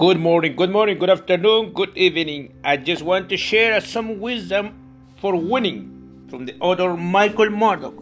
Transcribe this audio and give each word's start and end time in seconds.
Good 0.00 0.18
morning, 0.18 0.56
good 0.56 0.70
morning, 0.70 0.98
good 0.98 1.10
afternoon, 1.10 1.74
good 1.74 1.94
evening. 1.94 2.54
I 2.64 2.78
just 2.78 3.02
want 3.02 3.28
to 3.28 3.36
share 3.36 3.78
some 3.82 4.18
wisdom 4.18 4.72
for 5.16 5.36
winning 5.36 6.24
from 6.30 6.46
the 6.46 6.54
author 6.58 6.96
Michael 6.96 7.50
Murdock. 7.50 7.92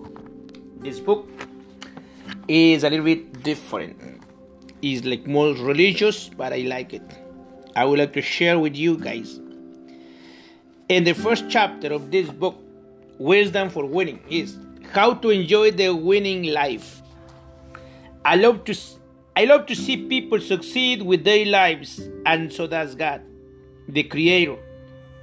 This 0.81 1.01
book 1.01 1.29
is 2.47 2.85
a 2.85 2.91
little 2.91 3.05
bit 3.05 3.43
different. 3.43 4.23
It's 4.81 5.05
like 5.05 5.27
more 5.27 5.55
religious, 5.55 6.29
but 6.29 6.53
I 6.53 6.59
like 6.59 6.95
it. 6.95 7.03
I 7.75 7.85
would 7.85 7.99
like 7.99 8.13
to 8.13 8.23
share 8.23 8.61
with 8.61 8.77
you 8.77 8.97
guys. 8.97 9.41
In 10.89 11.03
the 11.03 11.15
first 11.15 11.47
chapter 11.49 11.93
of 11.93 12.13
this 12.13 12.29
book, 12.31 12.57
Wisdom 13.19 13.71
for 13.71 13.85
Winning 13.85 14.21
is 14.31 14.57
how 14.93 15.15
to 15.15 15.31
enjoy 15.31 15.73
the 15.73 15.93
winning 15.93 16.45
life. 16.45 17.03
I 18.25 18.37
love 18.37 18.63
to 18.67 18.75
I 19.39 19.45
love 19.45 19.67
to 19.67 19.77
see 19.77 19.97
people 19.97 20.41
succeed 20.41 21.01
with 21.01 21.23
their 21.23 21.47
lives, 21.47 22.01
and 22.27 22.53
so 22.53 22.67
does 22.67 22.97
God, 22.97 23.23
the 23.87 24.03
Creator. 24.03 24.57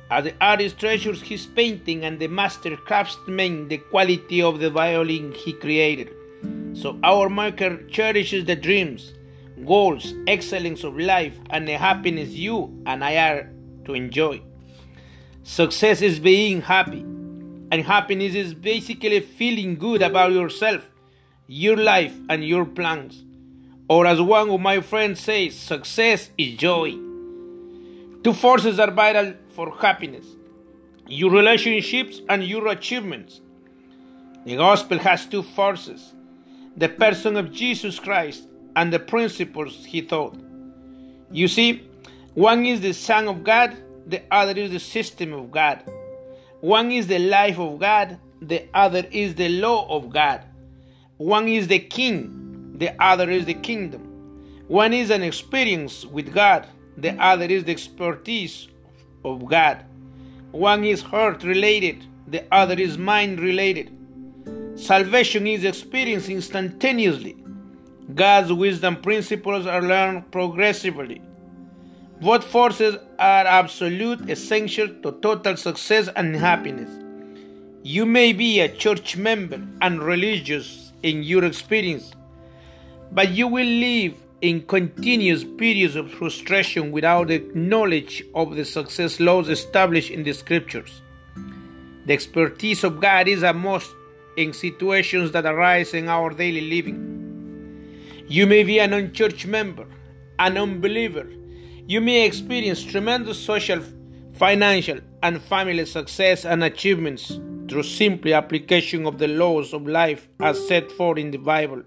As 0.10 0.24
the 0.24 0.34
artist 0.40 0.80
treasures 0.80 1.22
his 1.22 1.46
painting 1.46 2.06
and 2.06 2.18
the 2.18 2.28
master 2.28 2.78
craftsman 2.78 3.68
the 3.68 3.78
quality 3.78 4.42
of 4.42 4.60
the 4.60 4.70
violin 4.70 5.34
he 5.34 5.52
created, 5.52 6.14
so 6.72 6.98
our 7.04 7.28
maker 7.28 7.86
cherishes 7.90 8.46
the 8.46 8.56
dreams, 8.56 9.12
goals, 9.66 10.14
excellence 10.28 10.86
of 10.86 10.98
life, 10.98 11.38
and 11.50 11.68
the 11.68 11.78
happiness 11.78 12.30
you 12.30 12.82
and 12.86 13.04
I 13.04 13.18
are 13.18 13.50
to 13.84 13.96
enjoy. 13.96 14.42
Success 15.44 16.02
is 16.02 16.22
being 16.22 16.62
happy, 16.62 17.02
and 17.02 17.84
happiness 17.84 18.34
is 18.34 18.54
basically 18.54 19.20
feeling 19.20 19.76
good 19.76 20.02
about 20.02 20.32
yourself, 20.32 20.90
your 21.48 21.76
life, 21.76 22.16
and 22.30 22.46
your 22.46 22.64
plans. 22.64 23.25
Or, 23.88 24.06
as 24.08 24.20
one 24.22 24.50
of 24.50 24.60
my 24.60 24.82
friends 24.82 25.20
says, 25.20 25.56
success 25.56 26.32
is 26.38 26.58
joy. 26.58 26.92
Two 28.24 28.34
forces 28.34 28.80
are 28.80 28.92
vital 28.92 29.36
for 29.50 29.72
happiness 29.78 30.26
your 31.08 31.32
relationships 31.32 32.22
and 32.30 32.44
your 32.44 32.68
achievements. 32.68 33.42
The 34.46 34.56
gospel 34.56 34.98
has 35.00 35.26
two 35.26 35.44
forces 35.44 36.14
the 36.78 36.90
person 36.90 37.38
of 37.38 37.52
Jesus 37.52 38.00
Christ 38.00 38.48
and 38.76 38.92
the 38.92 39.00
principles 39.00 39.86
he 39.86 40.02
taught. 40.02 40.36
You 41.32 41.48
see, 41.48 41.88
one 42.34 42.66
is 42.66 42.82
the 42.82 42.94
Son 42.94 43.28
of 43.30 43.44
God, 43.44 43.78
the 44.06 44.24
other 44.30 44.60
is 44.60 44.72
the 44.72 44.80
system 44.80 45.32
of 45.32 45.52
God. 45.52 45.84
One 46.60 46.92
is 46.92 47.08
the 47.08 47.20
life 47.20 47.60
of 47.60 47.80
God, 47.80 48.20
the 48.42 48.68
other 48.74 49.06
is 49.10 49.36
the 49.36 49.50
law 49.50 49.88
of 49.90 50.10
God. 50.10 50.44
One 51.18 51.48
is 51.48 51.68
the 51.68 51.80
king, 51.80 52.45
the 52.78 52.92
other 53.02 53.30
is 53.30 53.46
the 53.46 53.54
kingdom. 53.54 54.02
One 54.68 54.94
is 54.94 55.10
an 55.10 55.24
experience 55.24 56.06
with 56.06 56.34
God, 56.34 56.68
the 56.98 57.12
other 57.22 57.46
is 57.46 57.64
the 57.64 57.72
expertise 57.72 58.68
of 59.24 59.46
God. 59.46 59.86
One 60.52 60.84
is 60.84 61.02
heart 61.02 61.44
related, 61.44 62.06
the 62.28 62.44
other 62.52 62.76
is 62.76 62.98
mind 62.98 63.40
related. 63.40 63.92
Salvation 64.76 65.48
is 65.48 65.64
experienced 65.64 66.30
instantaneously. 66.30 67.38
God's 68.14 68.52
wisdom 68.52 69.02
principles 69.02 69.66
are 69.66 69.82
learned 69.82 70.32
progressively. 70.32 71.22
Both 72.22 72.44
forces 72.46 72.96
are 73.20 73.46
absolute 73.46 74.30
essential 74.30 74.88
to 75.04 75.12
total 75.22 75.58
success 75.58 76.10
and 76.16 76.36
happiness. 76.36 76.90
You 77.84 78.06
may 78.06 78.34
be 78.34 78.60
a 78.60 78.70
church 78.70 79.18
member 79.18 79.62
and 79.82 80.02
religious 80.02 80.94
in 81.04 81.24
your 81.24 81.44
experience, 81.46 82.12
but 83.12 83.32
you 83.32 83.48
will 83.48 83.66
live 83.66 84.16
in 84.42 84.62
continuous 84.68 85.44
periods 85.44 85.96
of 85.96 86.12
frustration 86.12 86.92
without 86.92 87.28
the 87.30 87.40
knowledge 87.54 88.24
of 88.36 88.56
the 88.56 88.66
success 88.66 89.20
laws 89.20 89.50
established 89.50 90.12
in 90.12 90.24
the 90.24 90.34
scriptures. 90.34 91.02
The 92.06 92.14
expertise 92.14 92.84
of 92.84 93.00
God 93.00 93.28
is 93.28 93.42
a 93.44 93.54
must 93.54 93.92
in 94.38 94.54
situations 94.54 95.32
that 95.32 95.46
arise 95.46 95.94
in 95.94 96.08
our 96.10 96.30
daily 96.32 96.62
living. 96.62 98.26
You 98.28 98.46
may 98.46 98.64
be 98.64 98.80
an 98.80 98.94
unchurched 98.94 99.48
member, 99.48 99.88
an 100.38 100.58
unbeliever. 100.58 101.28
You 101.88 102.02
may 102.02 102.26
experience 102.26 102.84
tremendous 102.84 103.40
social, 103.40 103.82
financial, 104.34 105.00
and 105.24 105.42
family 105.42 105.86
success 105.86 106.46
and 106.46 106.64
achievements 106.64 107.40
through 107.68 107.84
simple 107.84 108.34
application 108.34 109.06
of 109.08 109.18
the 109.18 109.28
laws 109.28 109.74
of 109.74 109.88
life 109.88 110.28
as 110.40 110.68
set 110.68 110.92
forth 110.92 111.18
in 111.18 111.32
the 111.32 111.38
Bible. 111.38 111.84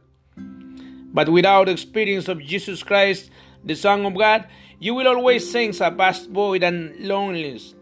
But 1.12 1.28
without 1.28 1.68
experience 1.68 2.28
of 2.28 2.40
Jesus 2.40 2.82
Christ, 2.82 3.30
the 3.64 3.74
Son 3.74 4.04
of 4.04 4.16
God, 4.16 4.46
you 4.78 4.94
will 4.94 5.08
always 5.08 5.50
sense 5.50 5.80
a 5.80 5.90
vast 5.90 6.30
void 6.30 6.62
and 6.62 6.96
loneliness, 7.00 7.74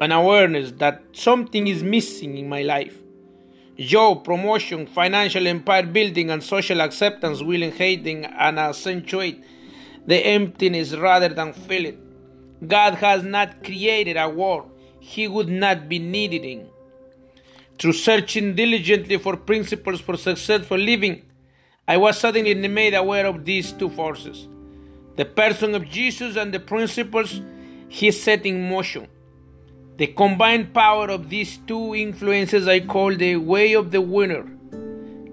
an 0.00 0.12
awareness 0.12 0.72
that 0.78 1.02
something 1.12 1.66
is 1.66 1.82
missing 1.82 2.38
in 2.38 2.48
my 2.48 2.62
life. 2.62 2.96
Job, 3.76 4.24
promotion, 4.24 4.86
financial 4.86 5.46
empire 5.46 5.84
building, 5.84 6.30
and 6.30 6.42
social 6.42 6.80
acceptance 6.80 7.42
will 7.42 7.62
enhance 7.62 8.26
and 8.38 8.58
accentuate 8.58 9.44
the 10.06 10.16
emptiness 10.16 10.94
rather 10.94 11.28
than 11.28 11.52
fill 11.52 11.84
it. 11.84 11.98
God 12.66 12.94
has 12.94 13.22
not 13.22 13.62
created 13.62 14.16
a 14.16 14.28
world 14.28 14.70
he 15.00 15.28
would 15.28 15.48
not 15.48 15.88
be 15.88 15.98
needed 15.98 16.44
in. 16.44 16.68
Through 17.78 17.92
searching 17.92 18.54
diligently 18.54 19.16
for 19.18 19.36
principles 19.36 20.00
for 20.00 20.16
successful 20.16 20.78
living, 20.78 21.22
I 21.88 21.96
was 21.96 22.18
suddenly 22.18 22.54
made 22.68 22.92
aware 22.92 23.24
of 23.24 23.46
these 23.46 23.72
two 23.72 23.88
forces 23.88 24.46
the 25.16 25.24
person 25.24 25.74
of 25.74 25.88
Jesus 25.88 26.36
and 26.36 26.54
the 26.54 26.60
principles 26.60 27.40
he 27.88 28.12
set 28.12 28.46
in 28.46 28.68
motion. 28.68 29.08
The 29.96 30.06
combined 30.06 30.72
power 30.72 31.08
of 31.08 31.28
these 31.28 31.58
two 31.66 31.96
influences 31.96 32.68
I 32.68 32.78
call 32.80 33.16
the 33.16 33.34
way 33.34 33.72
of 33.72 33.90
the 33.90 34.00
winner. 34.00 34.46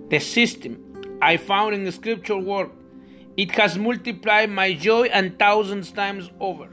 The 0.10 0.20
system 0.20 1.20
I 1.22 1.38
found 1.38 1.76
in 1.76 1.84
the 1.84 1.92
scripture 1.92 2.38
work, 2.38 2.72
it 3.38 3.52
has 3.52 3.78
multiplied 3.78 4.50
my 4.50 4.74
joy 4.74 5.04
and 5.04 5.38
thousands 5.38 5.92
times 5.92 6.32
over. 6.40 6.70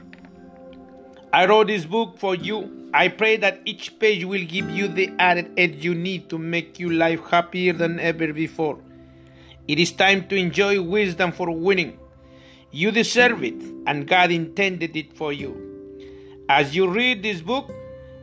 I 1.31 1.45
wrote 1.45 1.67
this 1.67 1.85
book 1.85 2.17
for 2.17 2.33
you. 2.33 2.89
I 2.95 3.09
pray 3.09 3.37
that 3.37 3.61
each 3.65 3.99
page 3.99 4.23
will 4.23 4.45
give 4.45 4.71
you 4.71 4.87
the 4.87 5.11
added 5.19 5.51
edge 5.55 5.85
you 5.85 5.93
need 5.93 6.29
to 6.29 6.39
make 6.39 6.79
your 6.79 6.93
life 6.93 7.23
happier 7.25 7.73
than 7.73 7.99
ever 7.99 8.33
before. 8.33 8.79
It 9.67 9.79
is 9.79 9.91
time 9.93 10.27
to 10.27 10.35
enjoy 10.35 10.81
wisdom 10.81 11.31
for 11.31 11.49
winning. 11.49 11.97
You 12.71 12.91
deserve 12.91 13.43
it, 13.43 13.61
and 13.87 14.07
God 14.07 14.31
intended 14.31 14.95
it 14.95 15.13
for 15.13 15.31
you. 15.31 15.55
As 16.49 16.75
you 16.75 16.89
read 16.89 17.23
this 17.23 17.41
book, 17.41 17.71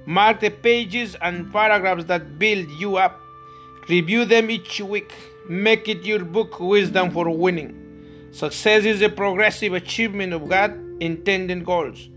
mark 0.07 0.41
the 0.41 0.51
pages 0.51 1.17
and 1.23 1.51
paragraphs 1.51 2.05
that 2.05 2.39
build 2.39 2.69
you 2.73 2.97
up. 2.97 3.19
Review 3.89 4.25
them 4.27 4.51
each 4.51 4.81
week. 4.81 5.13
Make 5.49 5.89
it 5.89 6.05
your 6.05 6.25
book, 6.25 6.61
Wisdom 6.61 7.11
for 7.11 7.31
Winning. 7.31 8.29
Success 8.33 8.85
is 8.85 9.01
a 9.01 9.09
progressive 9.09 9.73
achievement 9.73 10.33
of 10.33 10.49
God 10.49 10.73
intended 11.01 11.65
goals. 11.65 12.09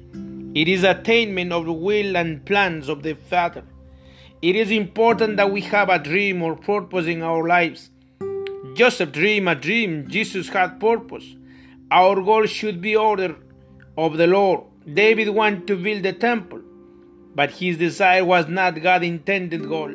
It 0.53 0.67
is 0.67 0.83
attainment 0.83 1.51
of 1.51 1.65
the 1.65 1.73
will 1.73 2.17
and 2.17 2.45
plans 2.45 2.89
of 2.89 3.01
the 3.01 3.13
Father. 3.15 3.63
It 4.41 4.55
is 4.57 4.69
important 4.69 5.37
that 5.37 5.49
we 5.49 5.61
have 5.61 5.89
a 5.89 5.97
dream 5.97 6.43
or 6.43 6.55
purpose 6.55 7.07
in 7.07 7.23
our 7.23 7.47
lives. 7.47 7.89
Joseph 8.75 9.11
dreamed 9.11 9.47
a 9.47 9.55
dream. 9.55 10.07
Jesus 10.07 10.49
had 10.49 10.79
purpose. 10.79 11.35
Our 11.91 12.21
goal 12.21 12.45
should 12.47 12.81
be 12.81 12.95
order 12.95 13.35
of 13.97 14.17
the 14.17 14.25
Lord. 14.27 14.61
David 14.91 15.29
wanted 15.29 15.67
to 15.67 15.75
build 15.75 16.03
the 16.03 16.13
temple, 16.13 16.61
but 17.35 17.51
his 17.51 17.77
desire 17.77 18.25
was 18.25 18.47
not 18.47 18.81
God's 18.81 19.05
intended 19.05 19.67
goal. 19.67 19.91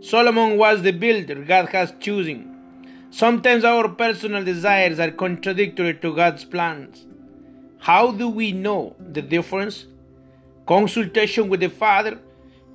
Solomon 0.00 0.58
was 0.58 0.82
the 0.82 0.90
builder 0.90 1.36
God 1.36 1.68
has 1.70 1.92
chosen. 2.00 2.56
Sometimes 3.10 3.64
our 3.64 3.88
personal 3.88 4.44
desires 4.44 4.98
are 4.98 5.10
contradictory 5.10 5.94
to 5.94 6.14
God's 6.14 6.44
plans. 6.44 7.06
How 7.78 8.10
do 8.10 8.28
we 8.28 8.52
know 8.52 8.96
the 8.98 9.22
difference? 9.22 9.86
Consultation 10.66 11.48
with 11.48 11.60
the 11.60 11.70
Father 11.70 12.18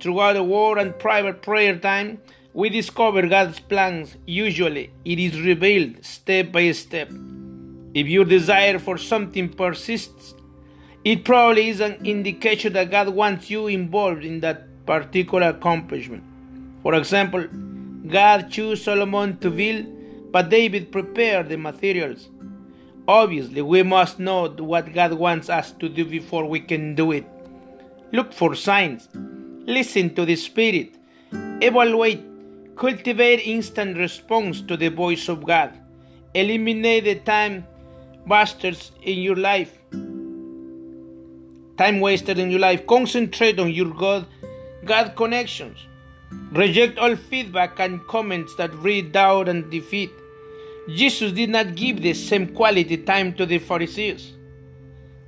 throughout 0.00 0.32
the 0.32 0.42
war 0.42 0.78
and 0.78 0.98
private 0.98 1.40
prayer 1.42 1.78
time 1.78 2.18
we 2.54 2.68
discover 2.68 3.26
God's 3.26 3.58
plans. 3.58 4.16
Usually, 4.26 4.92
it 5.04 5.18
is 5.18 5.40
revealed 5.40 6.04
step 6.04 6.52
by 6.52 6.70
step. 6.70 7.10
If 7.92 8.06
your 8.06 8.24
desire 8.24 8.78
for 8.78 8.96
something 8.96 9.48
persists, 9.48 10.34
it 11.04 11.24
probably 11.24 11.68
is 11.68 11.80
an 11.80 11.98
indication 12.04 12.72
that 12.74 12.92
God 12.92 13.08
wants 13.08 13.50
you 13.50 13.66
involved 13.66 14.24
in 14.24 14.38
that 14.40 14.86
particular 14.86 15.48
accomplishment. 15.48 16.22
For 16.82 16.94
example, 16.94 17.44
God 18.06 18.50
chose 18.50 18.84
Solomon 18.84 19.36
to 19.38 19.50
build, 19.50 19.86
but 20.30 20.48
David 20.48 20.92
prepared 20.92 21.48
the 21.48 21.56
materials. 21.56 22.28
Obviously, 23.08 23.62
we 23.62 23.82
must 23.82 24.20
know 24.20 24.48
what 24.48 24.92
God 24.92 25.14
wants 25.14 25.50
us 25.50 25.72
to 25.72 25.88
do 25.88 26.04
before 26.04 26.46
we 26.46 26.60
can 26.60 26.94
do 26.94 27.10
it. 27.10 27.26
Look 28.12 28.32
for 28.32 28.54
signs. 28.54 29.08
Listen 29.66 30.14
to 30.14 30.24
the 30.24 30.36
Spirit. 30.36 30.94
Evaluate 31.32 32.22
Cultivate 32.76 33.40
instant 33.46 33.96
response 33.96 34.60
to 34.62 34.76
the 34.76 34.88
voice 34.88 35.28
of 35.28 35.44
God. 35.44 35.78
Eliminate 36.34 37.04
the 37.04 37.14
time 37.16 37.66
busters 38.26 38.90
in 39.02 39.18
your 39.18 39.36
life. 39.36 39.78
time 41.76 42.00
wasted 42.00 42.38
in 42.38 42.50
your 42.50 42.60
life. 42.60 42.86
Concentrate 42.86 43.58
on 43.58 43.70
your 43.70 43.92
God, 43.92 44.26
God 44.84 45.14
connections. 45.16 45.78
Reject 46.52 46.98
all 46.98 47.16
feedback 47.16 47.80
and 47.80 48.04
comments 48.06 48.54
that 48.56 48.72
breed 48.72 49.12
doubt 49.12 49.48
and 49.48 49.70
defeat. 49.70 50.10
Jesus 50.88 51.32
did 51.32 51.50
not 51.50 51.74
give 51.74 52.02
the 52.02 52.14
same 52.14 52.54
quality 52.54 52.96
time 52.98 53.32
to 53.34 53.46
the 53.46 53.58
Pharisees 53.58 54.34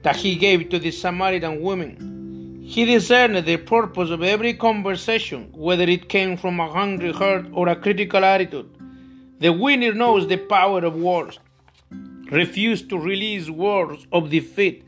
that 0.02 0.16
he 0.16 0.36
gave 0.36 0.68
to 0.70 0.78
the 0.78 0.90
Samaritan 0.90 1.60
woman. 1.60 2.15
He 2.68 2.84
discerned 2.84 3.36
the 3.46 3.58
purpose 3.58 4.10
of 4.10 4.24
every 4.24 4.52
conversation, 4.52 5.50
whether 5.52 5.84
it 5.84 6.08
came 6.08 6.36
from 6.36 6.58
a 6.58 6.68
hungry 6.68 7.12
heart 7.12 7.46
or 7.52 7.68
a 7.68 7.76
critical 7.76 8.24
attitude. 8.24 8.68
The 9.38 9.52
winner 9.52 9.94
knows 9.94 10.26
the 10.26 10.36
power 10.36 10.84
of 10.84 10.96
words. 10.96 11.38
Refuse 12.32 12.82
to 12.88 12.98
release 12.98 13.48
words 13.48 14.08
of 14.12 14.30
defeat, 14.30 14.82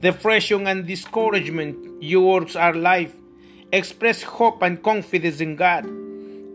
depression, 0.00 0.66
and 0.66 0.86
discouragement. 0.86 2.02
Your 2.02 2.22
words 2.26 2.56
are 2.56 2.72
life. 2.74 3.14
Express 3.70 4.22
hope 4.22 4.62
and 4.62 4.82
confidence 4.82 5.42
in 5.42 5.56
God. 5.56 5.86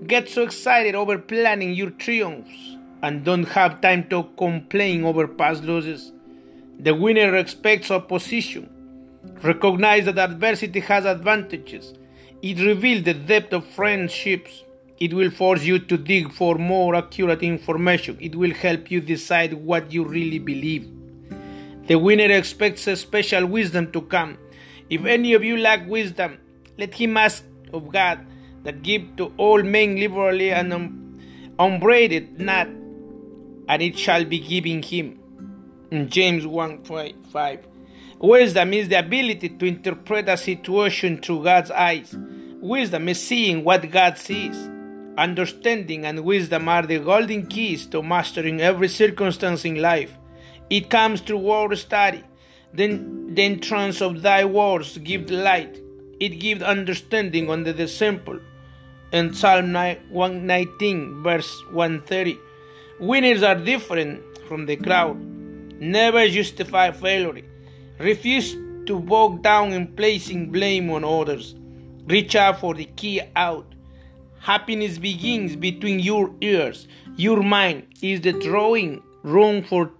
Get 0.07 0.29
so 0.29 0.41
excited 0.41 0.95
over 0.95 1.19
planning 1.19 1.75
your 1.75 1.91
triumphs 1.91 2.75
and 3.03 3.23
don't 3.23 3.49
have 3.49 3.81
time 3.81 4.09
to 4.09 4.23
complain 4.35 5.05
over 5.05 5.27
past 5.27 5.63
losses. 5.63 6.11
The 6.79 6.95
winner 6.95 7.35
expects 7.35 7.91
opposition. 7.91 8.78
Recognize 9.41 10.05
that 10.05 10.17
adversity 10.17 10.81
has 10.81 11.05
advantages. 11.05 11.93
It 12.41 12.59
reveals 12.59 13.03
the 13.03 13.13
depth 13.13 13.53
of 13.53 13.65
friendships. 13.65 14.63
It 14.99 15.13
will 15.13 15.31
force 15.31 15.63
you 15.63 15.79
to 15.79 15.97
dig 15.97 16.33
for 16.33 16.55
more 16.55 16.95
accurate 16.95 17.41
information. 17.41 18.17
It 18.19 18.35
will 18.35 18.53
help 18.53 18.91
you 18.91 18.99
decide 18.99 19.53
what 19.53 19.93
you 19.93 20.03
really 20.03 20.39
believe. 20.39 20.89
The 21.87 21.95
winner 21.95 22.31
expects 22.31 22.85
a 22.87 22.95
special 22.95 23.45
wisdom 23.45 23.91
to 23.93 24.01
come. 24.01 24.37
If 24.89 25.05
any 25.05 25.33
of 25.33 25.43
you 25.43 25.57
lack 25.57 25.87
wisdom, 25.87 26.37
let 26.77 26.93
him 26.93 27.15
ask 27.15 27.43
of 27.73 27.91
God 27.91 28.25
that 28.63 28.83
give 28.83 29.15
to 29.17 29.33
all 29.37 29.63
men 29.63 29.95
liberally 29.95 30.51
and 30.51 30.73
unbraided 31.57 32.39
not, 32.39 32.67
and 32.67 33.81
it 33.81 33.97
shall 33.97 34.25
be 34.25 34.39
given 34.39 34.83
him. 34.83 35.19
In 35.91 36.09
James 36.09 36.45
1 36.45 36.83
5. 36.83 37.59
Wisdom 38.21 38.73
is 38.73 38.89
the 38.89 38.99
ability 38.99 39.47
to 39.47 39.65
interpret 39.65 40.27
a 40.27 40.35
situation 40.35 41.21
through 41.21 41.41
God's 41.41 41.71
eyes. 41.71 42.13
Wisdom 42.59 43.07
is 43.07 43.21
seeing 43.21 43.63
what 43.63 43.89
God 43.89 44.17
sees. 44.17 44.57
Understanding 45.17 46.05
and 46.05 46.25
wisdom 46.25 46.67
are 46.67 46.85
the 46.85 46.99
golden 46.99 47.47
keys 47.47 47.85
to 47.87 48.03
mastering 48.03 48.59
every 48.59 48.89
circumstance 48.89 49.63
in 49.63 49.81
life. 49.81 50.17
It 50.69 50.89
comes 50.89 51.21
through 51.21 51.37
word 51.37 51.77
study. 51.77 52.21
Then 52.73 53.33
the 53.35 53.43
entrance 53.43 54.01
of 54.01 54.21
thy 54.21 54.43
words 54.43 54.97
give 54.97 55.31
light. 55.31 55.79
It 56.19 56.41
gives 56.41 56.61
understanding 56.61 57.49
under 57.49 57.71
the 57.71 57.87
simple. 57.87 58.41
In 59.13 59.33
Psalm 59.33 59.73
119, 59.73 61.23
verse 61.23 61.63
130. 61.71 62.37
Winners 62.99 63.43
are 63.43 63.55
different 63.55 64.21
from 64.49 64.65
the 64.65 64.75
crowd. 64.75 65.17
Never 65.79 66.27
justify 66.27 66.91
failure. 66.91 67.45
Refuse 67.99 68.55
to 68.85 68.97
bog 68.99 69.43
down 69.43 69.73
in 69.73 69.87
placing 69.87 70.51
blame 70.51 70.89
on 70.89 71.03
others. 71.03 71.55
Reach 72.07 72.33
out 72.35 72.61
for 72.61 72.73
the 72.73 72.85
key 72.85 73.21
out. 73.35 73.65
Happiness 74.39 74.97
begins 74.97 75.57
between 75.57 75.99
your 75.99 76.33
ears. 76.39 76.87
Your 77.17 77.43
mind 77.43 77.87
is 78.01 78.21
the 78.21 78.31
drawing 78.31 79.03
room 79.21 79.63
for 79.63 79.91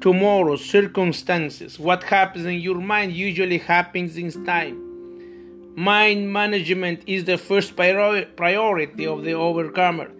tomorrow's 0.00 0.64
circumstances. 0.64 1.80
What 1.80 2.04
happens 2.04 2.46
in 2.46 2.60
your 2.60 2.80
mind 2.80 3.12
usually 3.12 3.58
happens 3.58 4.16
in 4.16 4.44
time. 4.44 5.74
Mind 5.74 6.32
management 6.32 7.02
is 7.08 7.24
the 7.24 7.36
first 7.36 7.74
priority 7.74 9.06
of 9.06 9.24
the 9.24 9.32
overcomer. 9.34 10.12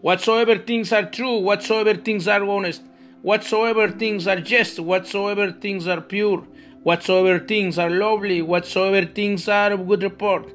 Whatsoever 0.00 0.58
things 0.58 0.92
are 0.92 1.08
true, 1.08 1.38
whatsoever 1.38 1.94
things 1.94 2.26
are 2.26 2.44
honest, 2.44 2.82
whatsoever 3.22 3.88
things 3.88 4.26
are 4.26 4.40
just, 4.40 4.80
whatsoever 4.80 5.52
things 5.52 5.86
are 5.86 6.00
pure, 6.00 6.40
whatsoever 6.82 7.38
things 7.44 7.78
are 7.78 7.90
lovely, 7.90 8.42
whatsoever 8.42 9.06
things 9.06 9.48
are 9.48 9.72
of 9.72 9.86
good 9.86 10.02
report 10.02 10.52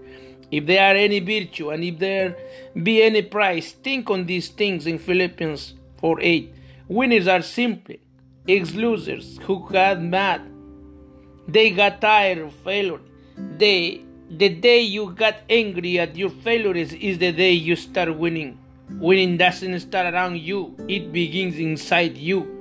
if 0.52 0.66
there 0.66 0.82
are 0.90 0.96
any 0.96 1.20
virtue 1.20 1.70
and 1.72 1.84
if 1.84 2.00
there 2.00 2.38
be 2.82 3.02
any 3.02 3.22
price, 3.24 3.74
think 3.74 4.10
on 4.10 4.26
these 4.26 4.50
things 4.50 4.86
in 4.86 5.00
Philippians 5.00 5.74
4 6.00 6.22
8. 6.22 6.54
Winners 6.88 7.28
are 7.28 7.42
simply 7.42 8.00
ex 8.48 8.74
losers 8.74 9.38
who 9.44 9.68
got 9.70 10.02
mad. 10.02 10.42
They 11.48 11.72
got 11.72 12.00
tired 12.00 12.38
of 12.38 12.54
failure. 12.54 13.02
They, 13.38 14.02
the 14.30 14.50
day 14.50 14.82
you 14.82 15.14
got 15.14 15.42
angry 15.50 16.00
at 16.00 16.16
your 16.16 16.30
failures 16.30 16.94
is 16.94 17.18
the 17.18 17.32
day 17.32 17.52
you 17.52 17.76
start 17.76 18.16
winning. 18.18 18.58
Winning 18.90 19.38
doesn't 19.38 19.80
start 19.80 20.14
around 20.14 20.40
you, 20.40 20.76
it 20.88 21.12
begins 21.12 21.58
inside 21.58 22.18
you. 22.18 22.55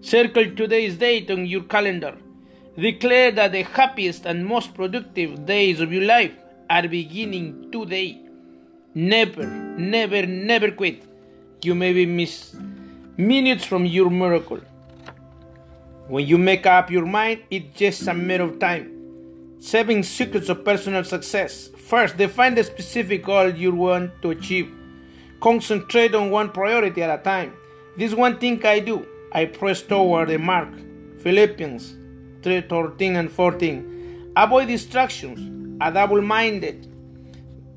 Circle 0.00 0.54
today's 0.54 0.96
date 0.96 1.30
on 1.30 1.46
your 1.46 1.62
calendar. 1.62 2.16
Declare 2.78 3.32
that 3.32 3.52
the 3.52 3.62
happiest 3.62 4.26
and 4.26 4.46
most 4.46 4.74
productive 4.74 5.46
days 5.46 5.80
of 5.80 5.92
your 5.92 6.04
life 6.04 6.32
are 6.68 6.86
beginning 6.86 7.70
today. 7.72 8.20
Never, 8.94 9.46
never, 9.46 10.26
never 10.26 10.70
quit. 10.70 11.02
You 11.62 11.74
may 11.74 11.92
be 11.92 12.06
minutes 13.16 13.64
from 13.64 13.86
your 13.86 14.10
miracle. 14.10 14.60
When 16.08 16.26
you 16.26 16.38
make 16.38 16.66
up 16.66 16.90
your 16.90 17.06
mind, 17.06 17.42
it's 17.50 17.76
just 17.76 18.06
a 18.06 18.14
matter 18.14 18.44
of 18.44 18.58
time. 18.58 18.92
Seven 19.58 20.02
secrets 20.02 20.50
of 20.50 20.64
personal 20.64 21.02
success. 21.02 21.68
First, 21.68 22.18
define 22.18 22.54
the 22.54 22.62
specific 22.62 23.24
goal 23.24 23.48
you 23.48 23.74
want 23.74 24.22
to 24.22 24.30
achieve. 24.30 24.72
Concentrate 25.40 26.14
on 26.14 26.30
one 26.30 26.50
priority 26.50 27.02
at 27.02 27.18
a 27.18 27.22
time. 27.22 27.54
This 27.96 28.14
one 28.14 28.38
thing 28.38 28.64
I 28.64 28.80
do. 28.80 29.06
I 29.36 29.44
press 29.44 29.82
toward 29.82 30.30
the 30.30 30.38
mark. 30.38 30.70
Philippians 31.20 31.94
3 32.42 32.62
13 32.62 33.16
and 33.16 33.30
14. 33.30 34.32
Avoid 34.34 34.68
distractions. 34.68 35.76
A 35.78 35.92
double 35.92 36.22
minded 36.22 36.90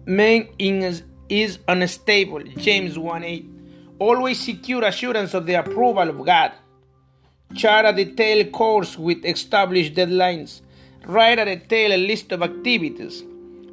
man 0.05 0.47
is 1.27 1.59
unstable. 1.67 2.43
James 2.55 2.97
1 2.97 3.23
8. 3.25 3.49
Always 3.99 4.39
secure 4.39 4.85
assurance 4.85 5.33
of 5.33 5.45
the 5.45 5.55
approval 5.55 6.09
of 6.09 6.25
God. 6.25 6.53
Chart 7.55 7.85
a 7.85 7.91
detailed 7.91 8.53
course 8.53 8.97
with 8.97 9.25
established 9.25 9.95
deadlines. 9.95 10.61
Write 11.05 11.39
a 11.39 11.45
detailed 11.57 12.07
list 12.07 12.31
of 12.31 12.41
activities. 12.41 13.25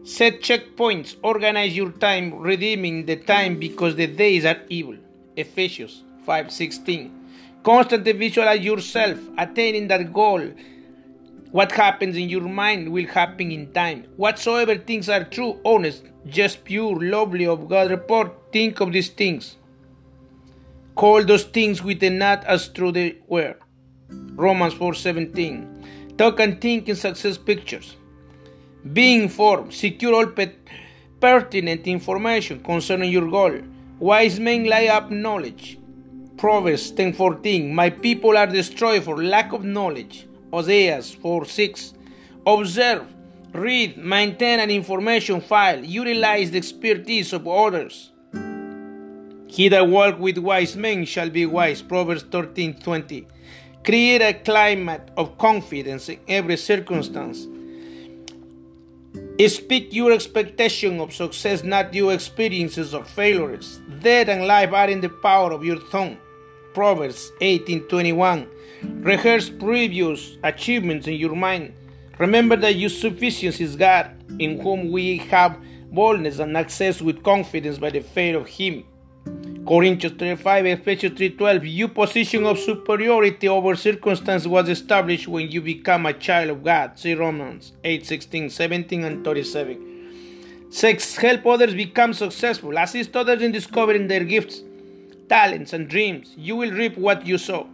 Set 0.02 0.40
checkpoints. 0.40 1.14
Organize 1.22 1.76
your 1.76 1.92
time, 1.92 2.34
redeeming 2.34 3.06
the 3.06 3.14
time 3.14 3.60
because 3.60 3.94
the 3.94 4.08
days 4.08 4.44
are 4.44 4.60
evil. 4.68 4.96
Ephesians 5.36 6.02
5:16. 6.26 7.25
Constantly 7.66 8.12
visualize 8.12 8.64
yourself 8.64 9.18
attaining 9.36 9.88
that 9.88 10.12
goal 10.12 10.40
what 11.50 11.72
happens 11.72 12.16
in 12.16 12.28
your 12.28 12.42
mind 12.42 12.92
will 12.92 13.06
happen 13.06 13.50
in 13.50 13.72
time. 13.72 14.04
Whatsoever 14.16 14.76
things 14.76 15.08
are 15.08 15.24
true, 15.24 15.58
honest, 15.64 16.04
just 16.26 16.64
pure, 16.64 16.96
lovely 17.00 17.46
of 17.46 17.68
God 17.68 17.90
report, 17.90 18.52
think 18.52 18.78
of 18.80 18.92
these 18.92 19.08
things. 19.08 19.56
Call 20.94 21.24
those 21.24 21.44
things 21.44 21.82
with 21.82 22.02
a 22.04 22.10
not 22.10 22.44
as 22.44 22.68
true 22.68 22.92
they 22.92 23.16
were. 23.26 23.56
Romans 24.44 24.74
4:17. 24.74 26.14
Talk 26.18 26.38
and 26.40 26.60
think 26.60 26.88
in 26.88 26.94
success 26.94 27.38
pictures. 27.38 27.96
Be 28.92 29.06
informed. 29.14 29.72
Secure 29.72 30.14
all 30.14 30.28
pertinent 31.20 31.88
information 31.96 32.62
concerning 32.70 33.10
your 33.10 33.28
goal. 33.38 33.58
Wise 33.98 34.38
men 34.38 34.64
lay 34.74 34.88
up 34.88 35.10
knowledge. 35.10 35.78
Proverbs 36.36 36.92
10:14. 36.92 37.72
My 37.72 37.88
people 37.88 38.36
are 38.36 38.46
destroyed 38.46 39.04
for 39.04 39.22
lack 39.22 39.52
of 39.52 39.64
knowledge. 39.64 40.26
Hosea 40.52 41.02
4 41.02 41.44
6. 41.46 41.94
Observe, 42.46 43.06
read, 43.52 43.96
maintain 43.96 44.60
an 44.60 44.70
information 44.70 45.40
file, 45.40 45.82
utilize 45.82 46.50
the 46.50 46.58
expertise 46.58 47.32
of 47.32 47.48
others. 47.48 48.12
He 49.48 49.68
that 49.68 49.88
walk 49.88 50.18
with 50.18 50.36
wise 50.36 50.76
men 50.76 51.06
shall 51.06 51.30
be 51.30 51.46
wise. 51.46 51.80
Proverbs 51.80 52.24
13:20 52.24 53.26
Create 53.82 54.20
a 54.20 54.34
climate 54.34 55.10
of 55.16 55.38
confidence 55.38 56.08
in 56.10 56.18
every 56.28 56.58
circumstance. 56.58 57.46
Speak 59.48 59.94
your 59.94 60.12
expectation 60.12 61.00
of 61.00 61.14
success, 61.14 61.62
not 61.62 61.94
your 61.94 62.12
experiences 62.12 62.92
of 62.94 63.08
failures. 63.08 63.80
Death 64.00 64.28
and 64.28 64.46
life 64.46 64.72
are 64.72 64.90
in 64.90 65.00
the 65.00 65.08
power 65.08 65.52
of 65.52 65.64
your 65.64 65.78
tongue. 65.90 66.16
Proverbs 66.76 67.32
18:21. 67.40 68.46
Rehearse 69.00 69.48
previous 69.48 70.36
achievements 70.44 71.06
in 71.06 71.14
your 71.14 71.34
mind. 71.34 71.72
Remember 72.18 72.54
that 72.54 72.76
your 72.76 72.90
sufficiency 72.90 73.64
is 73.64 73.76
God, 73.76 74.10
in 74.38 74.60
whom 74.60 74.92
we 74.92 75.16
have 75.32 75.56
boldness 75.90 76.38
and 76.38 76.54
access 76.54 77.00
with 77.00 77.22
confidence 77.22 77.78
by 77.78 77.88
the 77.88 78.00
faith 78.00 78.36
of 78.36 78.46
Him. 78.46 78.84
Corinthians 79.66 80.18
35, 80.18 80.66
Ephesians 80.66 81.18
3.12 81.18 81.62
Your 81.64 81.88
position 81.88 82.44
of 82.44 82.58
superiority 82.58 83.48
over 83.48 83.74
circumstance 83.74 84.46
was 84.46 84.68
established 84.68 85.26
when 85.28 85.50
you 85.50 85.62
become 85.62 86.04
a 86.04 86.12
child 86.12 86.50
of 86.50 86.62
God. 86.62 86.98
See 86.98 87.14
Romans 87.14 87.72
8:16, 87.84 88.50
17, 88.50 89.02
and 89.02 89.24
37. 89.24 89.78
6. 90.68 91.16
Help 91.16 91.46
others 91.46 91.74
become 91.74 92.12
successful. 92.12 92.76
Assist 92.76 93.16
others 93.16 93.40
in 93.40 93.50
discovering 93.50 94.08
their 94.08 94.24
gifts, 94.24 94.60
talents, 95.28 95.72
and 95.72 95.88
dreams. 95.88 96.34
You 96.36 96.56
will 96.56 96.72
reap 96.72 96.96
what 96.96 97.26
you 97.26 97.38
sow. 97.38 97.68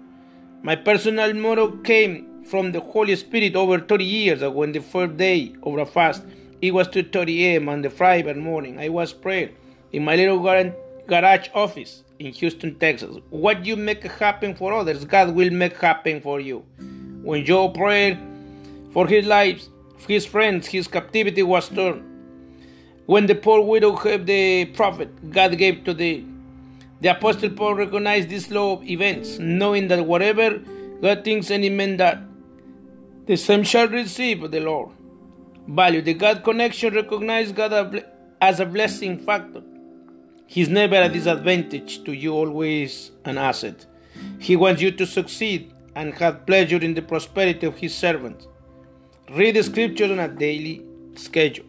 My 0.62 0.76
personal 0.76 1.34
motto 1.34 1.76
came 1.78 2.44
from 2.44 2.72
the 2.72 2.80
Holy 2.80 3.16
Spirit 3.16 3.56
over 3.56 3.78
30 3.78 4.04
years 4.04 4.42
ago 4.42 4.62
on 4.62 4.72
the 4.72 4.80
first 4.80 5.16
day 5.16 5.54
of 5.62 5.78
a 5.78 5.86
fast. 5.86 6.22
It 6.60 6.72
was 6.72 6.88
2.30 6.88 7.40
a.m. 7.40 7.68
on 7.68 7.82
the 7.82 7.90
Friday 7.90 8.32
morning. 8.34 8.78
I 8.78 8.88
was 8.88 9.12
praying 9.12 9.50
in 9.92 10.04
my 10.04 10.16
little 10.16 10.38
garage 11.06 11.48
office 11.54 12.04
in 12.18 12.32
Houston, 12.32 12.78
Texas. 12.78 13.16
What 13.30 13.66
you 13.66 13.76
make 13.76 14.04
happen 14.04 14.54
for 14.54 14.72
others, 14.72 15.04
God 15.04 15.34
will 15.34 15.50
make 15.50 15.76
happen 15.78 16.20
for 16.20 16.40
you. 16.40 16.64
When 17.22 17.44
Job 17.44 17.74
prayed 17.74 18.18
for 18.92 19.06
his 19.06 19.26
life, 19.26 19.64
his 20.06 20.26
friends, 20.26 20.68
his 20.68 20.88
captivity 20.88 21.42
was 21.42 21.68
torn. 21.68 22.08
When 23.06 23.26
the 23.26 23.34
poor 23.34 23.60
widow 23.60 23.96
helped 23.96 24.26
the 24.26 24.66
prophet 24.66 25.30
God 25.30 25.58
gave 25.58 25.84
to 25.84 25.92
the 25.92 26.24
the 27.02 27.10
apostle 27.10 27.50
Paul 27.50 27.74
recognized 27.74 28.28
this 28.28 28.48
law 28.48 28.74
of 28.74 28.88
events, 28.88 29.38
knowing 29.40 29.88
that 29.88 30.06
whatever 30.06 30.60
God 31.00 31.24
thinks 31.24 31.50
any 31.50 31.68
man 31.68 31.96
that 31.96 32.22
the 33.26 33.36
same 33.36 33.64
shall 33.64 33.88
receive 33.88 34.48
the 34.48 34.60
Lord. 34.60 34.90
Value 35.66 36.00
the 36.00 36.14
God 36.14 36.44
connection, 36.44 36.94
recognize 36.94 37.50
God 37.50 38.04
as 38.40 38.60
a 38.60 38.66
blessing 38.66 39.18
factor. 39.18 39.62
He's 40.46 40.68
never 40.68 40.94
a 40.94 41.08
disadvantage 41.08 42.04
to 42.04 42.12
you, 42.12 42.34
always 42.34 43.10
an 43.24 43.36
asset. 43.36 43.84
He 44.38 44.54
wants 44.54 44.80
you 44.80 44.92
to 44.92 45.04
succeed 45.04 45.72
and 45.96 46.14
have 46.14 46.46
pleasure 46.46 46.78
in 46.78 46.94
the 46.94 47.02
prosperity 47.02 47.66
of 47.66 47.78
His 47.78 47.94
servants. 47.96 48.46
Read 49.30 49.56
the 49.56 49.64
scriptures 49.64 50.12
on 50.12 50.20
a 50.20 50.28
daily 50.28 50.84
schedule. 51.16 51.66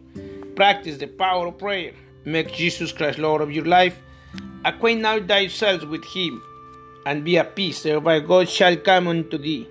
Practice 0.54 0.98
the 0.98 1.08
power 1.08 1.48
of 1.48 1.58
prayer. 1.58 1.92
Make 2.24 2.52
Jesus 2.52 2.92
Christ 2.92 3.18
Lord 3.18 3.42
of 3.42 3.50
your 3.50 3.64
life. 3.64 4.00
Acquaint 4.64 5.00
now 5.02 5.20
thyself 5.20 5.84
with 5.84 6.04
Him, 6.04 6.42
and 7.06 7.24
be 7.24 7.38
at 7.38 7.54
peace, 7.54 7.82
thereby 7.82 8.20
God 8.20 8.48
shall 8.48 8.76
come 8.76 9.08
unto 9.08 9.38
thee. 9.38 9.68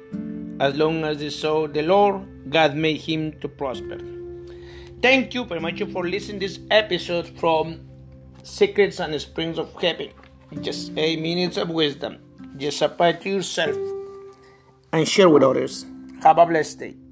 As 0.60 0.76
long 0.76 1.04
as 1.04 1.18
they 1.18 1.30
saw 1.30 1.68
the 1.68 1.82
Lord, 1.82 2.28
God 2.50 2.76
made 2.76 3.02
him 3.02 3.34
to 3.40 3.48
prosper. 3.48 4.00
Thank 5.02 5.34
you 5.34 5.46
very 5.46 5.60
much 5.60 5.82
for 5.92 6.08
listening 6.08 6.40
this 6.40 6.60
episode 6.70 7.28
from 7.40 7.82
secrets 8.44 9.00
and 9.00 9.20
springs 9.20 9.58
of 9.58 9.74
heaven. 9.82 10.10
Just 10.62 10.92
eight 10.98 11.20
minutes 11.20 11.58
of 11.58 11.70
wisdom. 11.70 12.18
Just 12.58 12.82
apply 12.82 13.14
to 13.14 13.30
yourself 13.30 13.76
and 14.94 15.08
share 15.08 15.30
with 15.30 15.44
others. 15.44 15.86
Have 16.22 16.38
a 16.38 16.46
blessed 16.46 16.80
day. 16.80 17.03